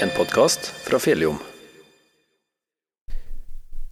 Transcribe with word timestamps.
En 0.00 0.08
podkast 0.16 0.70
fra 0.86 0.96
Fjelljom. 0.96 1.36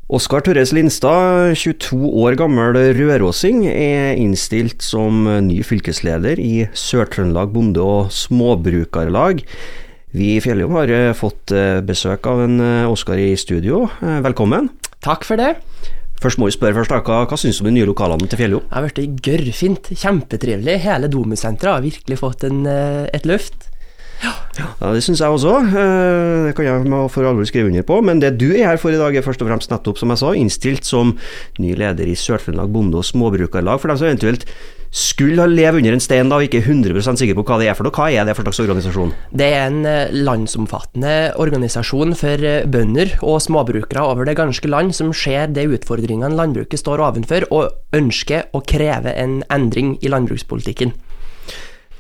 Oskar 0.08 0.40
Torres 0.40 0.70
Lindstad, 0.72 1.52
22 1.60 1.98
år 2.22 2.38
gammel 2.40 2.78
røråsing, 2.96 3.66
er 3.68 4.16
innstilt 4.16 4.80
som 4.80 5.26
ny 5.44 5.58
fylkesleder 5.68 6.40
i 6.40 6.64
Sør-Trøndelag 6.72 7.52
Bonde- 7.52 7.84
og 7.84 8.08
Småbrukarlag. 8.16 9.44
Vi 10.16 10.30
i 10.38 10.40
Fjelljom 10.40 10.78
har 10.80 10.94
eh, 10.96 11.12
fått 11.12 11.52
eh, 11.52 11.82
besøk 11.84 12.24
av 12.32 12.40
en 12.46 12.56
eh, 12.56 12.88
Oskar 12.88 13.20
i 13.20 13.34
studio. 13.36 13.84
Velkommen. 14.00 14.72
Takk 15.04 15.28
for 15.28 15.36
det. 15.36 15.58
Først 16.24 16.40
må 16.40 16.48
vi 16.48 16.56
spørre 16.56 16.80
først, 16.80 16.96
hva, 17.04 17.26
hva 17.28 17.36
syns 17.36 17.60
du 17.60 17.66
om 17.66 17.68
de 17.68 17.76
nye 17.76 17.92
lokalene 17.92 18.32
til 18.32 18.46
Fjelljom? 18.46 18.64
Det 18.64 18.78
har 18.80 18.88
blitt 18.88 19.24
gørrfint. 19.28 19.92
Kjempetrivelig. 19.92 20.80
Hele 20.88 21.12
Domus-senteret 21.12 21.76
har 21.76 21.84
virkelig 21.84 22.24
fått 22.24 22.48
en, 22.48 22.64
et 22.64 23.28
løft. 23.28 23.67
Ja, 24.22 24.92
Det 24.92 25.02
syns 25.04 25.20
jeg 25.22 25.30
også. 25.30 25.52
Det 26.46 26.54
kan 26.56 26.66
jeg 26.66 27.10
for 27.12 27.28
alvor 27.28 27.46
skrive 27.46 27.70
under 27.70 27.86
på. 27.86 28.00
Men 28.02 28.22
det 28.22 28.36
du 28.40 28.48
er 28.50 28.72
her 28.72 28.80
for 28.80 28.94
i 28.94 28.98
dag, 28.98 29.14
er 29.14 29.26
først 29.26 29.42
og 29.44 29.50
fremst 29.50 29.70
nettopp, 29.70 30.00
som 30.00 30.10
jeg 30.14 30.22
sa, 30.22 30.32
innstilt 30.34 30.88
som 30.88 31.14
ny 31.62 31.74
leder 31.78 32.08
i 32.08 32.16
Sør-Trøndelag 32.18 32.72
Bonde- 32.74 32.98
og 32.98 33.06
Småbrukarlag. 33.06 33.78
For 33.78 33.90
dem 33.90 34.00
som 34.00 34.10
eventuelt 34.10 34.46
skulle 34.90 35.44
leve 35.52 35.78
under 35.78 35.92
en 35.92 36.00
stein 36.00 36.30
da, 36.30 36.38
og 36.38 36.46
ikke 36.46 36.62
er 36.62 36.70
100% 36.72 37.20
sikker 37.20 37.36
på 37.36 37.44
hva 37.44 37.58
det 37.60 37.68
er 37.68 37.76
for 37.76 37.86
noe. 37.86 37.94
Hva 37.94 38.08
er 38.08 38.24
det 38.24 38.34
for 38.38 38.48
slags 38.48 38.62
organisasjon? 38.64 39.12
Det 39.36 39.48
er 39.52 39.66
en 39.68 39.82
landsomfattende 40.24 41.16
organisasjon 41.38 42.16
for 42.18 42.46
bønder 42.72 43.18
og 43.20 43.42
småbrukere 43.44 44.06
over 44.06 44.28
det 44.28 44.38
ganske 44.40 44.70
land 44.70 44.94
som 44.96 45.12
ser 45.12 45.52
de 45.52 45.66
utfordringene 45.76 46.32
landbruket 46.38 46.80
står 46.80 47.04
ovenfor, 47.04 47.50
og 47.52 47.76
ønsker 47.96 48.48
å 48.56 48.64
kreve 48.64 49.12
en 49.12 49.42
endring 49.52 49.96
i 50.00 50.10
landbrukspolitikken. 50.12 50.96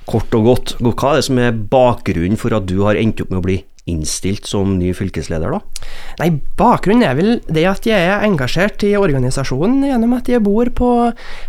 Kort 0.08 0.32
og 0.38 0.46
godt, 0.46 0.76
hva 0.80 0.92
er 1.12 1.18
det 1.18 1.26
som 1.26 1.40
er 1.42 1.56
bakgrunnen 1.72 2.40
for 2.40 2.56
at 2.56 2.68
du 2.68 2.78
har 2.86 2.96
endt 2.96 3.20
opp 3.20 3.32
med 3.32 3.42
å 3.42 3.44
bli 3.44 3.58
innstilt 3.88 4.48
som 4.48 4.74
ny 4.78 4.92
fylkesleder, 4.96 5.54
da? 5.54 5.86
Nei, 6.20 6.30
Bakgrunnen 6.58 7.06
er 7.06 7.16
vel 7.18 7.30
det 7.48 7.64
at 7.70 7.86
jeg 7.88 8.08
er 8.08 8.24
engasjert 8.26 8.84
i 8.84 8.94
organisasjonen 8.98 9.86
gjennom 9.88 10.12
at 10.18 10.28
jeg 10.28 10.44
bor 10.44 10.68
på 10.76 10.90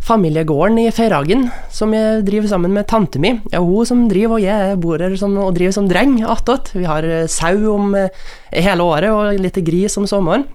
familiegården 0.05 0.79
i 0.85 0.89
Feiragen, 0.95 1.47
som 1.73 1.93
jeg 1.95 2.23
driver 2.27 2.51
sammen 2.51 2.75
med 2.75 2.87
tante 2.91 3.21
mi. 3.21 3.35
Det 3.45 3.59
er 3.59 3.65
hun 3.65 3.89
som 3.89 4.05
driver, 4.11 4.37
og 4.37 4.45
jeg 4.45 4.79
bor 4.83 5.03
her 5.03 5.17
som, 5.19 5.35
og 5.41 5.51
driver 5.57 5.75
som 5.75 5.89
dreng 5.91 6.19
attåt. 6.23 6.73
Vi 6.77 6.87
har 6.87 7.07
sau 7.31 7.57
om 7.73 7.91
hele 7.97 8.87
året 8.87 9.11
og 9.11 9.43
litt 9.43 9.59
gris 9.67 9.99
om 9.99 10.07
sommeren. 10.09 10.47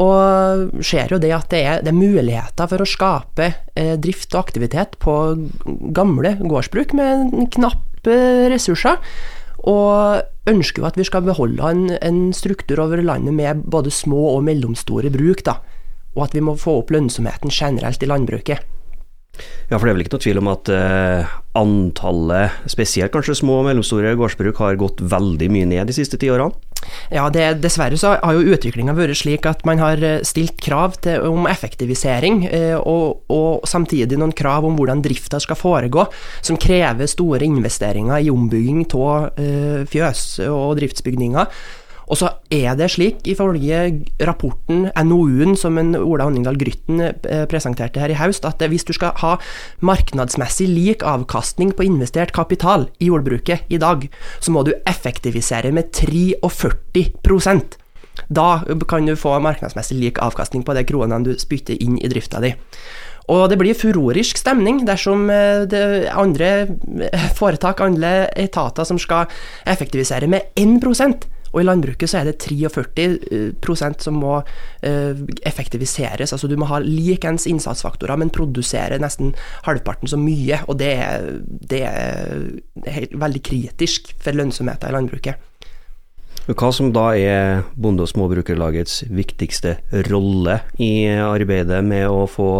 Og 0.00 0.80
ser 0.86 1.12
jo 1.12 1.18
det 1.20 1.32
at 1.36 1.50
det 1.52 1.60
er, 1.60 1.82
det 1.84 1.92
er 1.92 1.98
muligheter 1.98 2.70
for 2.70 2.80
å 2.80 2.88
skape 2.88 3.50
eh, 3.76 3.96
drift 4.00 4.32
og 4.32 4.46
aktivitet 4.46 4.96
på 5.02 5.16
gamle 5.96 6.36
gårdsbruk 6.40 6.94
med 6.96 7.34
knappe 7.52 8.16
ressurser. 8.52 9.00
Og 9.68 10.48
ønsker 10.48 10.80
jo 10.80 10.88
at 10.88 10.96
vi 10.96 11.04
skal 11.04 11.26
beholde 11.26 11.68
en, 11.68 11.82
en, 12.00 12.20
struktur 12.32 12.80
over 12.80 13.02
landet 13.04 13.36
med 13.36 13.66
både 13.68 13.92
små 13.92 14.30
og 14.38 14.44
mellomstore 14.46 15.12
bruk, 15.12 15.44
da. 15.44 15.58
Og 16.16 16.24
at 16.26 16.36
vi 16.36 16.42
må 16.44 16.56
få 16.58 16.78
opp 16.80 16.94
lønnsomheten 16.94 17.52
generelt 17.52 18.00
i 18.02 18.08
landbruket. 18.08 18.64
Ja, 19.70 19.78
for 19.78 19.86
det 19.86 19.92
er 19.92 19.96
vel 19.96 20.04
ikke 20.04 20.16
noe 20.16 20.24
tvil 20.24 20.40
om 20.40 20.48
at 20.50 20.70
uh, 20.74 21.36
antallet, 21.58 22.56
spesielt 22.70 23.12
kanskje 23.14 23.38
små 23.38 23.60
og 23.60 23.68
mellomstore 23.68 24.16
gårdsbruk, 24.18 24.58
har 24.58 24.80
gått 24.80 25.02
veldig 25.12 25.48
mye 25.54 25.68
ned 25.70 25.90
de 25.90 25.96
siste 25.96 26.18
ti 26.20 26.30
årene? 26.32 26.56
Ja, 27.12 27.26
det, 27.30 27.60
dessverre 27.62 27.98
så 28.00 28.14
har 28.16 28.34
jo 28.34 28.54
utviklinga 28.56 28.94
vært 28.96 29.18
slik 29.20 29.44
at 29.46 29.62
man 29.68 29.82
har 29.82 30.00
stilt 30.26 30.56
krav 30.64 30.96
til, 31.04 31.22
om 31.28 31.46
effektivisering, 31.50 32.42
uh, 32.50 32.78
og, 32.80 33.22
og, 33.30 33.68
samtidig 33.70 34.18
noen 34.18 34.34
krav 34.36 34.66
om 34.66 34.78
hvordan 34.78 35.04
drifta 35.04 35.40
skal 35.42 35.60
foregå, 35.60 36.08
som 36.42 36.58
krever 36.60 37.10
store 37.10 37.46
investeringer 37.46 38.26
i 38.26 38.32
ombygging 38.32 38.88
av 38.98 39.38
fjøs 39.90 40.24
og 40.48 40.74
driftsbygninger. 40.80 41.62
Og 42.10 42.18
så 42.18 42.28
er 42.50 42.74
det 42.74 42.88
slik, 42.90 43.20
ifølge 43.30 44.02
rapporten, 44.26 44.88
NOU-en 44.90 45.54
som 45.58 45.78
en 45.78 45.94
Ola 45.94 46.26
Honningdal 46.26 46.58
Grytten 46.58 46.98
presenterte 47.50 48.02
her 48.02 48.10
i 48.10 48.18
høst, 48.18 48.44
at 48.48 48.58
hvis 48.66 48.86
du 48.88 48.92
skal 48.96 49.14
ha 49.22 49.36
marknadsmessig 49.86 50.66
lik 50.66 51.04
avkastning 51.06 51.70
på 51.76 51.86
investert 51.86 52.34
kapital 52.34 52.88
i 52.98 53.12
jordbruket 53.12 53.70
i 53.70 53.78
dag, 53.78 54.08
så 54.42 54.50
må 54.50 54.64
du 54.66 54.74
effektivisere 54.90 55.70
med 55.70 55.94
43% 55.94 57.78
Da 58.28 58.48
kan 58.90 59.06
du 59.06 59.14
få 59.16 59.38
marknadsmessig 59.38 59.96
lik 60.00 60.18
avkastning 60.18 60.66
på 60.66 60.74
de 60.74 60.82
kronene 60.84 61.22
du 61.24 61.38
spytter 61.38 61.78
inn 61.78 61.94
i 62.02 62.10
drifta 62.10 62.42
di. 62.42 62.50
Og 63.30 63.46
det 63.52 63.58
blir 63.60 63.78
furorisk 63.78 64.40
stemning 64.40 64.82
dersom 64.88 65.28
det 65.70 66.10
andre 66.10 66.66
foretak, 67.38 67.80
andre 67.86 68.26
etater 68.34 68.82
som 68.88 68.98
skal 68.98 69.30
effektivisere 69.70 70.26
med 70.26 70.50
1 70.58 70.82
og 71.50 71.60
i 71.60 71.66
landbruket 71.66 72.10
så 72.10 72.20
er 72.20 72.30
det 72.30 72.38
43% 72.44 74.04
som 74.04 74.18
må 74.22 74.38
effektiviseres. 74.82 76.32
Altså 76.32 76.48
du 76.50 76.56
må 76.60 76.68
ha 76.70 76.78
likens 76.84 77.46
innsatsfaktorer, 77.50 78.18
men 78.20 78.32
produsere 78.34 79.00
nesten 79.02 79.34
halvparten 79.66 80.10
så 80.10 80.18
mye. 80.20 80.62
Og 80.70 80.78
det 80.80 80.92
er, 81.02 81.30
det 81.72 81.82
er 81.90 83.16
veldig 83.18 83.42
kritisk 83.50 84.14
for 84.22 84.36
lønnsomheten 84.38 84.90
i 84.90 84.98
landbruket. 84.98 85.46
Hva 86.50 86.70
som 86.74 86.88
da 86.94 87.10
er 87.14 87.60
Bonde- 87.78 88.02
og 88.02 88.10
Småbrukerlagets 88.10 89.04
viktigste 89.12 89.76
rolle 90.08 90.56
i 90.82 91.06
arbeidet 91.06 91.82
med 91.86 92.08
å 92.10 92.24
få 92.30 92.50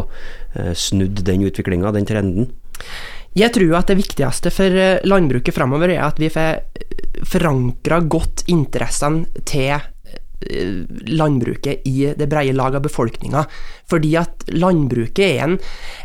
snudd 0.78 1.24
den 1.26 1.46
utviklinga, 1.48 1.94
den 1.96 2.06
trenden? 2.06 2.50
Jeg 3.38 3.54
tror 3.54 3.76
at 3.78 3.92
det 3.92 4.00
viktigste 4.00 4.50
for 4.50 4.74
landbruket 5.06 5.54
framover 5.54 5.92
er 5.94 6.02
at 6.02 6.18
vi 6.18 6.30
får 6.32 6.64
forankra 7.30 8.00
godt 8.10 8.46
interessene 8.50 9.44
til 9.46 9.78
landbruket 10.40 11.84
i 11.88 12.12
det 12.16 12.28
breie 12.30 12.54
lag 12.56 12.74
av 12.78 12.84
befolkninga. 12.84 13.44
Fordi 13.90 14.14
at 14.18 14.46
landbruket 14.54 15.24
er 15.26 15.42
en, 15.44 15.58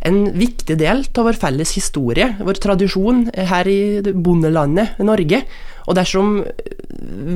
en 0.05 0.19
viktig 0.35 0.77
del 0.81 1.05
av 1.07 1.29
vår 1.29 1.39
felles 1.39 1.71
historie, 1.77 2.33
vår 2.43 2.59
tradisjon 2.63 3.29
her 3.33 3.69
i 3.71 3.79
bondelandet 4.11 4.99
Norge. 5.05 5.41
Og 5.85 5.97
dersom 5.97 6.39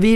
vi 0.01 0.13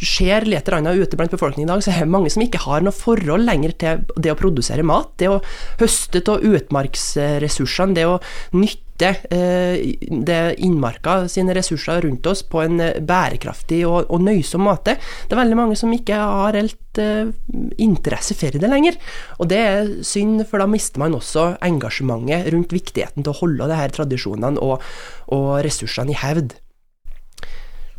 ser 0.00 0.46
litt 0.48 0.68
ute 0.68 1.16
blant 1.18 1.32
befolkningen 1.34 1.68
i 1.68 1.72
dag, 1.72 1.84
så 1.84 1.92
er 1.92 2.04
det 2.04 2.12
mange 2.12 2.32
som 2.32 2.42
ikke 2.44 2.64
har 2.64 2.84
noe 2.84 2.94
forhold 2.94 3.46
lenger 3.46 3.76
til 3.78 4.04
det 4.16 4.32
å 4.32 4.38
produsere 4.38 4.86
mat. 4.86 5.12
Det 5.20 5.30
å 5.30 5.40
høste 5.80 6.22
av 6.28 6.44
utmarksressursene, 6.44 7.96
det 7.96 8.06
å 8.08 8.18
nytte 8.56 8.86
det 8.98 10.38
innmarka 10.58 11.28
sine 11.30 11.54
ressurser 11.54 12.02
rundt 12.02 12.26
oss 12.26 12.42
på 12.42 12.64
en 12.64 12.80
bærekraftig 13.06 13.84
og, 13.86 14.08
og 14.10 14.24
nøysom 14.26 14.64
måte. 14.66 14.96
Det 14.98 15.36
er 15.36 15.42
veldig 15.44 15.58
mange 15.60 15.78
som 15.78 15.92
ikke 15.94 16.18
har 16.18 16.58
helt 16.58 16.98
eh, 16.98 17.30
interesse 17.78 18.34
for 18.34 18.58
det 18.58 18.70
lenger. 18.72 18.98
Og 19.38 19.52
det 19.52 19.60
er 19.62 19.92
synd, 20.02 20.42
for 20.50 20.58
da 20.58 20.66
mister 20.70 21.04
man 21.04 21.14
også 21.14 21.52
engasjementet 21.62 22.50
rundt 22.54 22.74
viktigheten 22.74 23.22
til 23.22 23.34
å 23.34 23.40
holde 23.44 23.70
de 23.70 23.78
her 23.78 23.94
tradisjonene 23.94 24.58
og, 24.66 24.82
og 25.30 25.52
ressursene 25.62 26.16
i 26.16 26.18
hevd. 26.18 26.58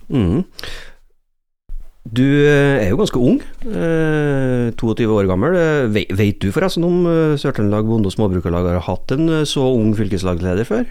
Mm. 0.09 0.43
Du 2.09 2.25
er 2.25 2.87
jo 2.89 2.97
ganske 2.97 3.21
ung, 3.21 3.37
22 4.79 5.05
år 5.13 5.27
gammel. 5.29 5.57
Vet 5.93 6.39
du 6.41 6.49
forresten 6.55 6.87
om 6.87 7.03
Sør-Trøndelag 7.37 7.85
Bonde- 7.85 8.09
og 8.09 8.15
Småbrukarlag 8.15 8.71
har 8.71 8.85
hatt 8.87 9.13
en 9.13 9.29
så 9.45 9.67
ung 9.75 9.91
fylkeslagleder 9.97 10.65
før? 10.65 10.87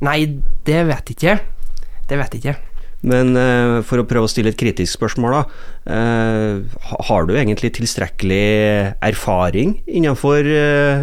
Nei, 0.00 0.24
det 0.64 0.86
vet 0.88 1.12
jeg 1.12 1.18
ikke. 1.18 1.36
Det 2.08 2.20
vet 2.22 2.38
jeg 2.38 2.44
ikke. 2.44 2.71
Men 3.02 3.34
for 3.86 3.98
å 3.98 4.06
prøve 4.06 4.28
å 4.28 4.30
stille 4.30 4.52
et 4.52 4.58
kritisk 4.58 4.94
spørsmål, 4.98 5.34
da. 5.34 5.42
Har 7.08 7.26
du 7.26 7.32
egentlig 7.34 7.72
tilstrekkelig 7.74 8.94
erfaring 9.02 9.72
innenfor 9.90 10.46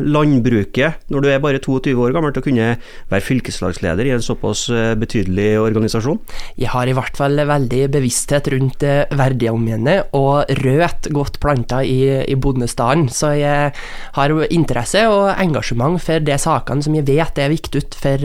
landbruket, 0.08 1.04
når 1.12 1.26
du 1.26 1.28
er 1.28 1.42
bare 1.44 1.60
22 1.60 1.98
år 2.00 2.16
gammel, 2.16 2.32
til 2.32 2.44
å 2.44 2.46
kunne 2.46 2.70
være 3.12 3.26
fylkeslagsleder 3.28 4.08
i 4.08 4.14
en 4.16 4.24
såpass 4.24 4.70
betydelig 5.02 5.50
organisasjon? 5.60 6.22
Jeg 6.56 6.72
har 6.72 6.88
i 6.88 6.96
hvert 6.96 7.20
fall 7.20 7.44
veldig 7.50 7.82
bevissthet 7.92 8.48
rundt 8.56 8.86
verdiene 9.20 9.66
mine, 9.66 9.98
og 10.16 10.48
rødt 10.64 11.12
godt 11.16 11.42
planta 11.44 11.82
i, 11.84 12.00
i 12.24 12.40
bondestaden. 12.40 13.10
Så 13.12 13.34
jeg 13.36 13.76
har 14.16 14.38
interesse 14.48 15.04
og 15.12 15.34
engasjement 15.36 16.00
for 16.00 16.24
de 16.24 16.40
sakene 16.40 16.86
som 16.86 16.96
jeg 16.96 17.10
vet 17.12 17.44
er 17.44 17.52
viktig 17.52 17.84
for 18.00 18.24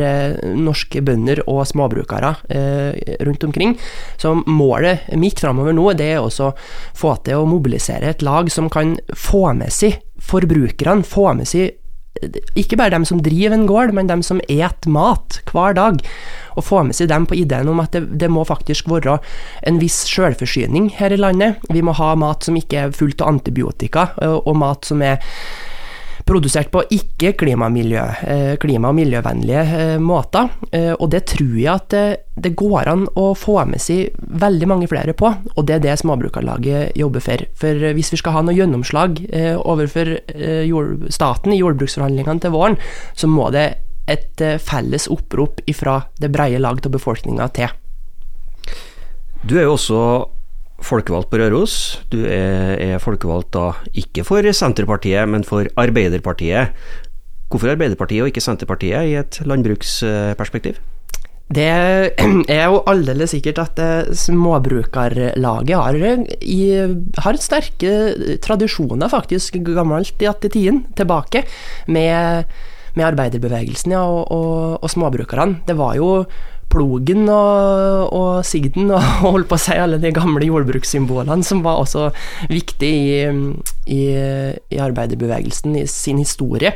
norske 0.54 1.02
bønder 1.04 1.42
og 1.50 1.64
småbrukere 1.66 2.36
rundt 3.26 3.50
omkring. 3.50 3.63
Så 4.20 4.34
målet 4.46 5.08
mitt 5.20 5.40
framover 5.42 5.76
nå, 5.76 5.90
det 5.98 6.10
er 6.14 6.20
også 6.22 6.50
å 6.50 6.56
få 6.96 7.16
til 7.26 7.40
å 7.40 7.48
mobilisere 7.48 8.12
et 8.12 8.24
lag 8.26 8.50
som 8.52 8.70
kan 8.72 8.96
få 9.16 9.46
med 9.56 9.72
seg 9.74 10.00
forbrukerne, 10.24 11.06
få 11.06 11.32
med 11.38 11.50
seg 11.50 11.74
ikke 12.54 12.78
bare 12.78 12.94
dem 12.94 13.04
som 13.08 13.20
driver 13.22 13.56
en 13.56 13.66
gård, 13.66 13.92
men 13.94 14.06
dem 14.06 14.22
som 14.22 14.40
et 14.48 14.86
mat 14.86 15.40
hver 15.50 15.74
dag. 15.76 16.00
Og 16.54 16.64
få 16.64 16.84
med 16.86 16.96
seg 16.96 17.10
dem 17.10 17.26
på 17.26 17.36
ideen 17.38 17.68
om 17.70 17.82
at 17.82 17.94
det, 17.96 18.06
det 18.20 18.30
må 18.30 18.44
faktisk 18.46 18.88
være 18.90 19.18
en 19.66 19.80
viss 19.82 20.04
selvforsyning 20.08 20.92
her 21.00 21.14
i 21.14 21.20
landet. 21.20 21.62
Vi 21.74 21.82
må 21.82 21.96
ha 21.98 22.14
mat 22.18 22.46
som 22.46 22.58
ikke 22.58 22.86
er 22.86 22.94
fullt 22.94 23.24
av 23.24 23.34
antibiotika, 23.34 24.12
og, 24.22 24.44
og 24.46 24.60
mat 24.62 24.86
som 24.86 25.02
er 25.02 25.18
produsert 26.24 26.70
på 26.72 26.82
ikke 26.92 27.32
eh, 27.34 28.56
klima- 28.56 28.88
og 28.88 28.96
miljøvennlige 28.96 29.64
eh, 29.78 29.98
måter. 30.00 30.48
Eh, 30.72 30.92
og 30.92 31.10
det 31.12 31.24
tror 31.34 31.56
jeg 31.58 31.72
at 31.72 31.96
det, 32.34 32.54
går 32.56 32.88
an 32.88 33.06
å 33.20 33.32
få 33.36 33.60
med 33.68 33.80
seg 33.80 34.14
veldig 34.18 34.68
mange 34.68 34.88
flere 34.88 35.12
på, 35.12 35.30
og 35.54 35.66
det 35.66 35.76
er 35.76 35.84
det 35.84 35.98
Småbrukarlaget 36.00 36.96
jobber 36.98 37.20
for. 37.20 37.44
For 37.54 37.92
hvis 37.94 38.12
vi 38.14 38.20
skal 38.20 38.38
ha 38.38 38.42
noe 38.44 38.56
gjennomslag 38.56 39.20
overfor 39.60 40.16
staten 41.12 41.54
i 41.54 41.60
jordbruksforhandlingene 41.60 42.42
til 42.42 42.54
våren, 42.54 42.78
så 43.14 43.30
må 43.30 43.50
det 43.54 43.68
et 44.10 44.42
felles 44.60 45.06
opprop 45.12 45.62
ifra 45.70 46.00
det 46.20 46.32
breie 46.34 46.58
lag 46.60 46.82
av 46.82 46.92
befolkninga 46.92 47.48
til. 47.56 47.70
Du 49.44 49.56
er 49.58 49.68
jo 49.68 49.76
også 49.76 50.00
folkevalgt 50.82 51.30
på 51.30 51.38
Røros. 51.40 51.76
Du 52.12 52.22
er, 52.24 52.74
er, 52.80 53.02
folkevalgt 53.02 53.52
da 53.54 53.70
ikke 53.94 54.24
for 54.26 54.46
Senterpartiet, 54.52 55.28
men 55.28 55.46
for 55.46 55.68
Arbeiderpartiet. 55.80 56.74
Hvorfor 57.48 57.74
Arbeiderpartiet 57.74 58.24
og 58.24 58.32
ikke 58.32 58.42
Senterpartiet 58.44 59.12
i 59.12 59.16
et 59.20 59.40
landbruksperspektiv? 59.46 60.80
Det 61.54 61.64
er 62.48 62.64
jo 62.66 62.82
aldeles 62.88 63.34
sikkert 63.34 63.60
at 63.60 63.80
eh, 63.82 64.12
Småbrukarlaget 64.16 65.76
har, 65.76 65.98
i, 66.40 66.60
har 67.20 67.40
sterke 67.40 68.38
tradisjoner, 68.42 69.10
faktisk, 69.12 69.60
gammelt 69.68 70.22
i 70.24 70.48
tiden 70.48 70.86
tilbake, 70.96 71.44
med, 71.86 72.48
med 72.96 73.06
arbeiderbevegelsen 73.12 73.92
ja, 73.92 74.02
og, 74.02 74.32
og, 74.32 74.82
og 74.82 74.90
småbrukerne. 74.90 75.60
Det 75.68 75.76
var 75.78 75.94
jo 76.00 76.24
plogen 76.72 77.28
og, 77.32 78.12
og 78.14 78.44
sigden 78.46 78.92
og 78.94 79.02
holdt 79.24 79.50
på 79.50 79.58
å 79.58 79.64
si 79.64 79.76
alle 79.78 80.00
de 80.02 80.12
gamle 80.14 80.46
jordbrukssymbolene 80.48 81.46
som 81.46 81.64
var 81.64 81.82
også 81.82 82.10
viktige 82.52 82.94
i, 82.94 83.42
i, 83.90 84.00
i 84.70 84.80
arbeiderbevegelsen, 84.82 85.76
i 85.80 85.86
sin 85.90 86.22
historie. 86.22 86.74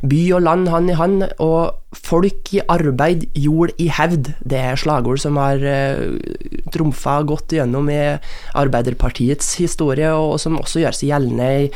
By 0.00 0.20
og 0.32 0.44
land 0.46 0.68
hand 0.72 0.90
i 0.90 0.96
hand, 0.96 1.24
og 1.44 1.76
folk 1.92 2.54
i 2.56 2.62
arbeid, 2.72 3.26
jord 3.36 3.74
i 3.78 3.90
hevd. 3.92 4.32
Det 4.40 4.60
er 4.60 4.80
slagord 4.80 5.20
som 5.20 5.36
har 5.40 5.60
uh, 5.60 6.16
trumfa 6.72 7.18
godt 7.28 7.52
gjennom 7.58 7.90
i 7.92 8.00
Arbeiderpartiets 8.56 9.58
historie, 9.60 10.08
og 10.08 10.38
som 10.40 10.56
også 10.60 10.84
gjør 10.84 10.96
seg 10.96 11.12
gjeldende 11.12 11.50
i, 11.66 11.68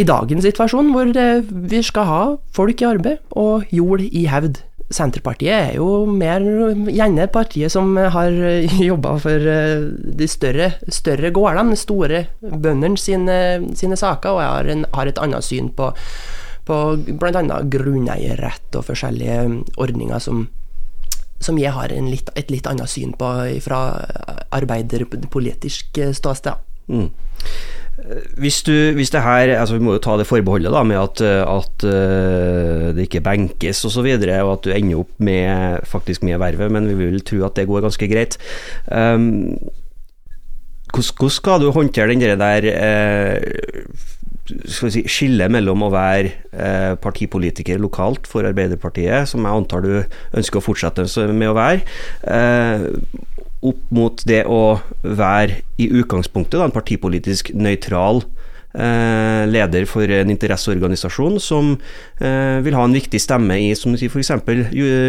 i 0.00 0.04
dagens 0.08 0.46
situasjon, 0.48 0.92
hvor 0.94 1.12
det, 1.12 1.28
vi 1.50 1.82
skal 1.84 2.08
ha 2.08 2.22
folk 2.56 2.80
i 2.80 2.88
arbeid 2.88 3.36
og 3.36 3.68
jord 3.76 4.04
i 4.08 4.24
hevd. 4.30 4.62
Senterpartiet 4.88 5.52
er 5.52 5.74
jo 5.76 6.06
mer 6.08 6.40
gjerne 6.88 7.26
partiet 7.28 7.72
som 7.72 7.92
har 7.96 8.32
jobba 8.90 9.16
for 9.20 9.48
eh, 9.52 9.84
de 10.18 10.28
større, 10.30 10.70
større 10.88 11.32
gårdene, 11.34 11.76
store 11.76 12.24
bøndene 12.40 12.96
sine, 13.00 13.38
sine, 13.76 13.98
saker, 14.00 14.38
og 14.38 14.44
har, 14.44 14.70
en, 14.72 14.86
har 14.94 15.10
et 15.10 15.20
annet 15.20 15.44
syn 15.44 15.68
på, 15.76 15.90
på 16.68 16.78
bl.a. 17.20 17.60
grunneierrett 17.68 18.80
og 18.80 18.86
forskjellige 18.88 19.42
ordninger 19.76 20.24
som, 20.24 20.46
som 21.36 21.60
jeg 21.60 21.74
har 21.76 21.92
litt, 21.92 22.32
et 22.34 22.52
litt 22.54 22.68
annet 22.70 22.88
syn 22.88 23.12
på 23.18 23.32
fra 23.64 23.82
arbeiderpolitisk 24.56 26.00
ståsted. 26.16 26.64
Mm. 26.88 27.10
Hvis, 28.40 28.62
du, 28.64 28.72
hvis 28.96 29.10
det 29.12 29.20
her 29.20 29.52
altså 29.58 29.76
Vi 29.76 29.84
må 29.84 29.96
jo 29.96 30.02
ta 30.02 30.16
det 30.16 30.26
forbeholdet 30.28 30.72
da, 30.72 30.82
med 30.86 30.96
at, 30.96 31.20
at 31.20 31.84
uh, 31.84 32.88
det 32.96 33.08
ikke 33.08 33.24
benkes 33.24 33.84
osv., 33.84 33.90
og, 33.90 33.94
så 33.98 34.04
videre, 34.06 34.38
og 34.44 34.52
at 34.56 34.64
du 34.64 34.72
ender 34.72 35.02
opp 35.02 35.10
med, 35.18 35.84
faktisk 35.88 36.24
med 36.24 36.38
vervet, 36.40 36.72
men 36.72 36.88
vi 36.88 36.96
vil 37.00 37.24
tro 37.26 37.42
at 37.46 37.58
det 37.58 37.66
går 37.68 37.84
ganske 37.84 38.08
greit. 38.08 38.38
Um, 38.88 39.58
hvordan, 40.94 41.30
skal 41.34 41.60
du 41.60 41.70
håndtere 41.74 42.08
den 42.14 42.40
der 42.40 42.68
uh, 42.72 44.06
skal 44.48 44.88
vi 44.88 44.94
si, 44.94 45.02
skillet 45.10 45.52
mellom 45.52 45.84
å 45.84 45.92
være 45.92 46.30
uh, 46.56 46.94
partipolitiker 47.02 47.80
lokalt 47.82 48.28
for 48.30 48.48
Arbeiderpartiet, 48.48 49.28
som 49.28 49.44
jeg 49.44 49.60
antar 49.62 49.84
du 49.84 49.92
ønsker 50.38 50.60
å 50.60 50.64
fortsette 50.64 51.04
med 51.34 51.50
å 51.50 51.58
være, 51.58 51.82
opp 53.66 53.80
mot 53.94 54.22
det 54.28 54.44
å 54.46 54.78
være 55.02 55.62
i 55.80 55.88
utgangspunktet 55.90 56.58
da, 56.60 56.68
en 56.68 56.74
partipolitisk 56.74 57.50
nøytral 57.58 58.22
eh, 58.74 59.44
leder 59.50 59.88
for 59.90 60.06
en 60.14 60.30
interesseorganisasjon 60.34 61.40
som 61.42 61.74
eh, 62.20 62.58
vil 62.64 62.78
ha 62.78 62.86
en 62.86 62.96
viktig 62.96 63.20
stemme 63.22 63.58
i 63.58 63.72
som 63.78 63.94
du 63.94 64.00
sier, 64.00 64.12
f.eks. 64.12 64.34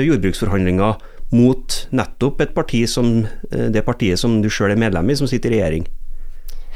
jordbruksforhandlinger 0.10 0.98
mot 1.36 1.76
nettopp 1.94 2.42
et 2.42 2.56
parti 2.58 2.84
som 2.90 3.22
eh, 3.52 3.68
det 3.74 3.86
partiet 3.86 4.22
som 4.22 4.40
du 4.42 4.50
sjøl 4.50 4.74
er 4.74 4.82
medlem 4.82 5.12
i, 5.12 5.20
som 5.20 5.30
sitter 5.30 5.54
i 5.54 5.60
regjering. 5.60 5.86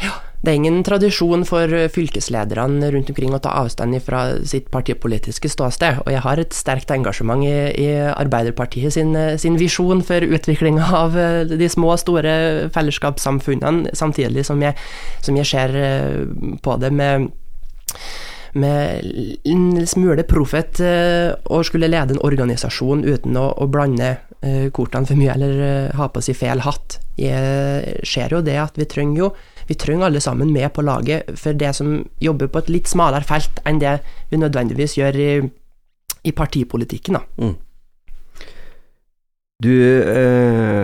Ja, 0.03 0.19
det 0.43 0.51
er 0.51 0.57
ingen 0.59 0.81
tradisjon 0.83 1.45
for 1.47 1.71
fylkeslederne 1.95 2.89
rundt 2.91 3.11
omkring 3.13 3.31
å 3.31 3.39
ta 3.39 3.53
avstand 3.61 3.95
fra 4.03 4.25
sitt 4.43 4.67
partipolitiske 4.73 5.47
ståsted, 5.47 6.01
og 6.03 6.11
jeg 6.11 6.23
har 6.25 6.41
et 6.41 6.57
sterkt 6.57 6.91
engasjement 6.91 7.45
i, 7.47 7.53
i 7.79 7.87
Arbeiderpartiet 8.11 8.91
sin, 8.97 9.15
sin 9.39 9.55
visjon 9.59 10.03
for 10.03 10.19
utviklinga 10.19 10.89
av 10.99 11.15
de 11.47 11.69
små 11.71 11.93
og 11.95 12.01
store 12.03 12.35
fellesskapssamfunnene, 12.75 13.95
samtidig 13.95 14.43
som 14.43 14.59
jeg, 14.63 14.75
som 15.23 15.39
jeg 15.39 15.47
ser 15.47 15.79
eh, 15.79 16.21
på 16.59 16.77
det 16.81 16.91
med 16.91 17.31
med 18.53 19.39
en 19.49 19.87
smule 19.89 20.21
profet 20.29 20.77
eh, 20.85 21.31
å 21.49 21.63
skulle 21.65 21.89
lede 21.89 22.13
en 22.13 22.21
organisasjon 22.21 23.01
uten 23.01 23.39
å, 23.39 23.47
å 23.49 23.65
blande 23.65 24.11
eh, 24.45 24.67
kortene 24.69 25.09
for 25.09 25.17
mye 25.17 25.33
eller 25.33 25.95
ha 25.97 26.09
på 26.13 26.21
seg 26.21 26.37
feil 26.37 26.61
hatt. 26.61 26.99
Jeg 27.17 28.03
ser 28.05 28.35
jo 28.35 28.43
det 28.45 28.59
at 28.61 28.77
vi 28.77 28.85
trenger 28.89 29.23
jo 29.23 29.31
vi 29.67 29.77
trenger 29.79 30.07
alle 30.09 30.21
sammen 30.23 30.53
med 30.53 30.73
på 30.73 30.85
laget 30.85 31.29
for 31.39 31.57
det 31.57 31.73
som 31.77 31.95
jobber 32.21 32.51
på 32.51 32.63
et 32.63 32.71
litt 32.73 32.89
smalere 32.91 33.25
felt 33.27 33.61
enn 33.67 33.81
det 33.81 33.99
vi 34.31 34.41
nødvendigvis 34.41 34.97
gjør 34.99 35.19
i, 35.19 35.29
i 36.23 36.31
partipolitikken. 36.35 37.19
Da. 37.19 37.23
Mm. 37.39 37.55
Du, 39.63 39.71
eh, 39.71 40.82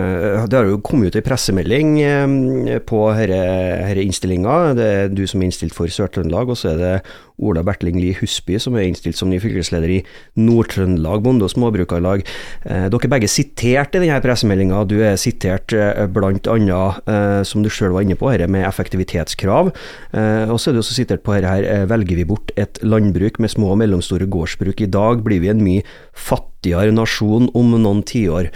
det 0.50 0.58
har 0.58 0.66
jo 0.66 0.80
kommet 0.82 1.12
ut 1.12 1.18
en 1.18 1.24
pressemelding 1.26 1.90
eh, 2.02 2.78
på 2.86 3.00
denne 3.14 4.02
innstillinga. 4.02 4.56
Det 4.78 4.86
er 4.86 5.12
du 5.14 5.22
som 5.30 5.40
er 5.40 5.50
innstilt 5.50 5.76
for 5.76 5.90
Sør-Trøndelag, 5.90 6.50
og 6.50 6.58
så 6.58 6.72
er 6.72 6.80
det 6.80 6.94
Ola 7.40 7.62
Bertling 7.64 7.96
Lie 7.96 8.16
Husby 8.18 8.58
som 8.60 8.74
er 8.76 8.84
innstilt 8.88 9.16
som 9.16 9.30
ny 9.30 9.38
fylkesleder 9.40 9.92
i 9.94 10.00
Nord-Trøndelag 10.40 11.22
Bonde- 11.24 11.46
og 11.46 11.52
Småbrukarlag. 11.54 12.24
Eh, 12.66 12.88
dere 12.90 13.08
er 13.08 13.14
begge 13.14 13.30
sitert 13.30 13.94
i 13.94 14.02
denne 14.02 14.18
pressemeldinga. 14.24 14.82
Du 14.90 14.98
er 15.06 15.20
sitert 15.20 15.74
blant 16.14 16.50
annet, 16.50 17.00
som 17.46 17.62
du 17.62 17.70
sjøl 17.72 17.94
var 17.94 18.04
inne 18.04 18.18
på, 18.18 18.28
dette 18.32 18.50
med 18.50 18.66
effektivitetskrav. 18.66 19.70
Og 19.70 20.56
så 20.58 20.70
er 20.70 20.76
du 20.76 20.82
også 20.82 20.96
sitert 20.96 21.22
på 21.24 21.36
dette 21.36 21.52
her, 21.54 21.86
velger 21.90 22.18
vi 22.18 22.26
bort 22.28 22.52
et 22.60 22.80
landbruk 22.82 23.38
med 23.40 23.52
små 23.52 23.72
og 23.74 23.80
mellomstore 23.82 24.28
gårdsbruk 24.30 24.82
i 24.82 24.90
dag, 24.90 25.24
blir 25.24 25.42
vi 25.42 25.52
en 25.52 25.64
mye 25.64 25.86
fattigere 26.16 26.92
nasjon 26.94 27.48
om 27.56 27.74
noen 27.78 28.04
tiår. 28.06 28.50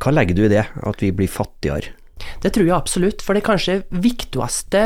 Hva 0.00 0.12
legger 0.14 0.38
du 0.38 0.46
i 0.46 0.52
det, 0.52 0.64
at 0.64 1.02
vi 1.02 1.12
blir 1.14 1.30
fattigere? 1.30 1.92
Det 2.42 2.52
tror 2.54 2.66
jeg 2.68 2.76
absolutt, 2.76 3.22
for 3.24 3.36
det 3.36 3.44
kanskje 3.46 3.82
viktigste 3.90 4.84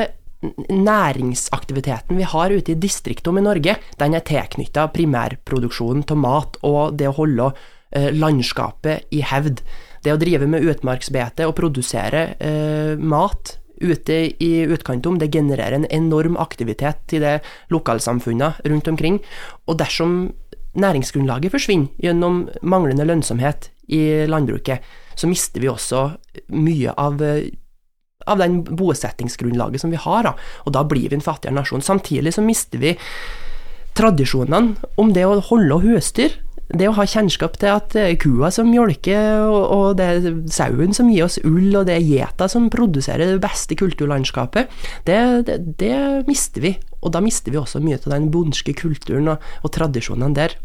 næringsaktiviteten 0.71 2.19
vi 2.19 2.27
har 2.29 2.53
ute 2.53 2.75
i 2.75 2.79
distriktene 2.81 3.41
i 3.41 3.47
Norge, 3.47 3.77
den 3.99 4.17
er 4.17 4.25
tilknytta 4.27 4.89
primærproduksjonen 4.95 6.05
av 6.13 6.21
mat 6.21 6.59
og 6.67 6.97
det 7.01 7.09
å 7.11 7.17
holde 7.17 7.51
eh, 7.91 8.11
landskapet 8.15 9.13
i 9.17 9.23
hevd. 9.27 9.63
Det 10.05 10.15
å 10.15 10.21
drive 10.21 10.49
med 10.51 10.67
utmarksbete 10.67 11.49
og 11.49 11.57
produsere 11.59 12.29
eh, 12.39 12.95
mat 13.01 13.57
ute 13.77 14.19
i 14.41 14.53
utkantom, 14.73 15.19
det 15.21 15.33
genererer 15.35 15.77
en 15.77 15.89
enorm 15.93 16.39
aktivitet 16.41 17.03
til 17.11 17.25
det 17.25 17.39
lokalsamfunnene 17.73 18.69
rundt 18.71 18.89
omkring. 18.89 19.19
Og 19.69 19.81
dersom 19.81 20.31
næringsgrunnlaget 20.77 21.53
forsvinner 21.53 21.93
gjennom 22.01 22.47
manglende 22.63 23.07
lønnsomhet 23.09 23.71
i 23.87 24.27
landbruket, 24.27 24.85
så 25.17 25.29
mister 25.31 25.63
vi 25.63 25.71
også 25.71 26.03
mye 26.53 26.93
av, 27.01 27.23
av 28.27 28.41
den 28.43 28.61
bosettingsgrunnlaget 28.67 29.85
som 29.85 29.95
vi 29.95 30.01
har, 30.01 30.27
da. 30.27 30.35
og 30.67 30.75
da 30.77 30.85
blir 30.89 31.11
vi 31.11 31.19
en 31.19 31.25
fattigere 31.25 31.57
nasjon. 31.57 31.85
Samtidig 31.85 32.35
så 32.37 32.45
mister 32.45 32.83
vi 32.83 32.97
tradisjonene 33.97 34.91
om 35.01 35.15
det 35.17 35.25
å 35.25 35.39
holde 35.49 35.81
husdyr. 35.87 36.43
Det 36.67 36.89
å 36.91 36.97
ha 36.97 37.05
kjennskap 37.07 37.61
til 37.63 37.71
at 37.71 37.95
er 37.95 38.17
kua 38.19 38.49
som 38.51 38.67
mjølker, 38.73 39.47
og 39.47 40.01
det 40.01 40.07
er 40.11 40.25
sauen 40.51 40.97
som 40.97 41.13
gir 41.13 41.29
oss 41.29 41.39
ull, 41.47 41.71
og 41.79 41.87
det 41.87 41.95
er 41.95 42.09
gjeta 42.09 42.49
som 42.51 42.67
produserer 42.75 43.37
det 43.37 43.43
beste 43.45 43.79
kulturlandskapet, 43.79 44.73
det, 45.07 45.21
det, 45.47 45.61
det 45.79 45.99
mister 46.27 46.67
vi. 46.67 46.75
Og 47.07 47.15
da 47.15 47.23
mister 47.23 47.55
vi 47.55 47.61
også 47.61 47.79
mye 47.85 48.01
av 48.03 48.11
den 48.17 48.33
bondske 48.35 48.75
kulturen 48.75 49.31
og, 49.31 49.47
og 49.63 49.73
tradisjonene 49.79 50.35
der. 50.35 50.59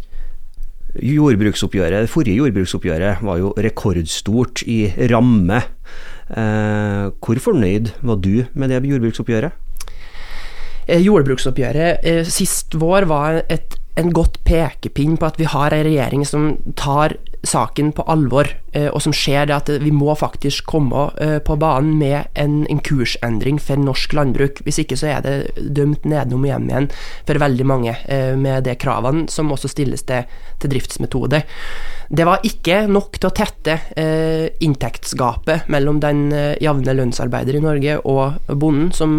Jordbruksoppgjøret, 0.99 2.03
Det 2.03 2.11
forrige 2.11 2.41
jordbruksoppgjøret 2.41 3.23
var 3.23 3.37
jo 3.39 3.53
rekordstort 3.55 4.63
i 4.67 4.91
ramme. 5.11 5.61
Eh, 6.31 7.11
hvor 7.19 7.39
fornøyd 7.39 7.93
var 8.01 8.19
du 8.19 8.45
med 8.53 8.69
det 8.69 8.83
jordbruksoppgjøret? 8.83 9.51
Eh, 10.87 10.99
jordbruksoppgjøret 10.99 12.03
eh, 12.03 12.23
sist 12.27 12.75
vår 12.75 13.07
var 13.07 13.41
et, 13.49 13.77
en 13.99 14.11
godt 14.11 14.41
pekepinn 14.47 15.17
på 15.19 15.29
at 15.29 15.39
vi 15.39 15.47
har 15.47 15.71
en 15.71 15.85
regjering 15.87 16.25
som 16.27 16.57
tar 16.75 17.15
saken 17.43 17.91
på 17.91 18.03
alvor, 18.05 18.47
eh, 18.71 18.87
og 18.87 19.01
som 19.01 19.13
ser 19.13 19.47
det 19.49 19.55
at 19.55 19.69
vi 19.81 19.91
må 19.93 20.13
faktisk 20.17 20.67
komme 20.69 21.07
eh, 21.21 21.39
på 21.41 21.55
banen 21.59 21.95
med 21.97 22.29
en, 22.37 22.61
en, 22.69 22.81
kursendring 22.85 23.57
for 23.61 23.81
norsk 23.81 24.13
landbruk. 24.13 24.61
Hvis 24.65 24.81
ikke 24.83 24.97
så 24.99 25.09
er 25.15 25.25
det 25.25 25.35
dømt 25.73 26.05
nedom 26.05 26.45
hjem 26.45 26.69
igjen 26.69 26.89
for 27.25 27.41
veldig 27.41 27.67
mange, 27.67 27.95
eh, 28.05 28.35
med 28.37 28.67
de 28.69 28.75
kravene 28.77 29.25
som 29.31 29.51
også 29.53 29.71
stilles 29.73 30.05
til, 30.05 30.29
til 30.61 30.73
driftsmetode. 30.73 31.41
Det 32.11 32.27
var 32.27 32.45
ikke 32.45 32.83
nok 32.91 33.15
til 33.17 33.29
å 33.29 33.31
tette 33.31 33.77
inntektsgapet 34.59 35.69
mellom 35.71 36.01
den 36.03 36.25
jevne 36.59 36.91
lønnsarbeider 36.97 37.55
i 37.55 37.61
Norge 37.63 37.93
og 38.03 38.49
bonden, 38.51 38.89
som 38.91 39.13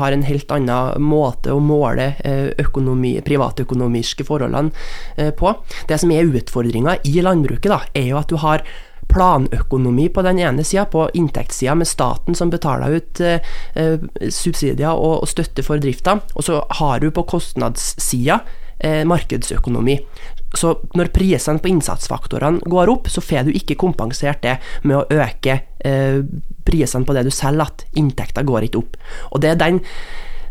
har 0.00 0.16
en 0.16 0.24
helt 0.24 0.48
annen 0.56 1.04
måte 1.04 1.52
å 1.52 1.60
måle 1.60 2.14
økonomi, 2.56 3.18
privatøkonomiske 3.26 4.24
forholdene 4.24 5.28
på. 5.36 5.52
Det 5.92 6.00
som 6.00 6.14
er 6.14 6.32
utfordringa 6.40 6.96
i 7.04 7.20
landbruket, 7.20 7.67
da, 7.70 7.82
er 7.96 8.10
jo 8.12 8.20
at 8.20 8.30
du 8.30 8.38
har 8.42 8.64
planøkonomi 9.08 10.08
på 10.12 10.22
den 10.26 10.40
ene 10.42 10.64
sida, 10.66 10.84
på 10.90 11.06
inntektssida 11.16 11.74
med 11.78 11.88
staten 11.88 12.36
som 12.36 12.50
betaler 12.52 12.98
ut 12.98 13.20
eh, 13.24 13.44
eh, 13.74 13.96
subsidier 14.28 14.92
og, 14.92 15.22
og, 15.22 15.28
støtte 15.30 15.64
for 15.64 15.80
drifta, 15.80 16.18
og 16.34 16.44
så 16.44 16.60
har 16.80 17.00
du 17.00 17.08
på 17.14 17.24
kostnadssida 17.28 18.42
eh, 18.78 19.04
markedsøkonomi. 19.08 19.98
Så 20.56 20.74
når 20.96 21.10
prisene 21.12 21.60
på 21.60 21.68
innsatsfaktorene 21.72 22.64
går 22.72 22.92
opp, 22.92 23.10
så 23.12 23.24
får 23.24 23.48
du 23.48 23.56
ikke 23.56 23.76
kompensert 23.80 24.40
det 24.44 24.56
med 24.88 24.96
å 24.96 25.24
øke 25.24 25.58
eh, 25.84 26.22
prisene 26.68 27.08
på 27.08 27.16
det 27.16 27.26
du 27.28 27.32
selger, 27.32 27.68
at 27.68 27.84
inntekta 28.00 28.44
går 28.48 28.68
ikke 28.68 28.80
opp. 28.80 28.96
Og 29.32 29.44
det 29.44 29.54
er 29.54 29.60
den 29.60 29.82